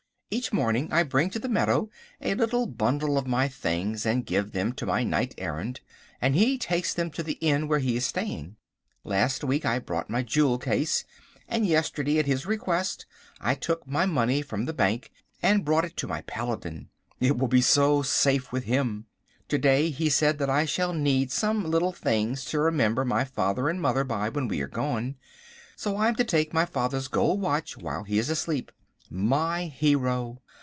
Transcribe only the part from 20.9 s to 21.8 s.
need some